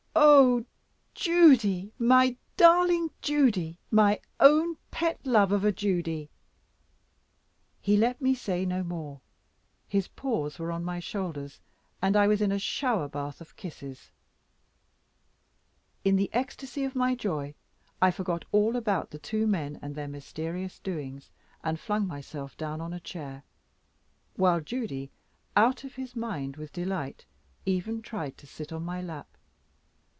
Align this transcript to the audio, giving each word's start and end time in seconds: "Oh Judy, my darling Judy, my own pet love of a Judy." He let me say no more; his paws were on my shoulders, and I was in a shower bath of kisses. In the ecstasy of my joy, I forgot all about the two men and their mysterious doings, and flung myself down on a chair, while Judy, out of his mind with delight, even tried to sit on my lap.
"Oh 0.23 0.65
Judy, 1.13 1.91
my 1.99 2.35
darling 2.57 3.11
Judy, 3.21 3.77
my 3.91 4.19
own 4.41 4.75
pet 4.89 5.19
love 5.25 5.51
of 5.53 5.63
a 5.63 5.71
Judy." 5.71 6.29
He 7.79 7.95
let 7.95 8.19
me 8.21 8.33
say 8.35 8.65
no 8.65 8.83
more; 8.83 9.21
his 9.87 10.07
paws 10.09 10.57
were 10.59 10.71
on 10.71 10.83
my 10.83 10.99
shoulders, 10.99 11.59
and 12.01 12.15
I 12.17 12.27
was 12.27 12.41
in 12.41 12.51
a 12.51 12.57
shower 12.59 13.07
bath 13.07 13.39
of 13.39 13.55
kisses. 13.55 14.11
In 16.03 16.15
the 16.17 16.29
ecstasy 16.33 16.83
of 16.85 16.95
my 16.95 17.13
joy, 17.15 17.53
I 18.01 18.09
forgot 18.11 18.43
all 18.51 18.75
about 18.75 19.11
the 19.11 19.19
two 19.19 19.45
men 19.47 19.77
and 19.81 19.93
their 19.95 20.07
mysterious 20.09 20.79
doings, 20.79 21.29
and 21.63 21.79
flung 21.79 22.05
myself 22.07 22.57
down 22.57 22.81
on 22.81 22.91
a 22.93 22.99
chair, 22.99 23.43
while 24.37 24.59
Judy, 24.59 25.11
out 25.55 25.83
of 25.85 25.95
his 25.95 26.15
mind 26.17 26.55
with 26.57 26.73
delight, 26.73 27.25
even 27.65 28.01
tried 28.01 28.37
to 28.39 28.47
sit 28.47 28.71
on 28.73 28.83
my 28.83 29.01
lap. 29.01 29.27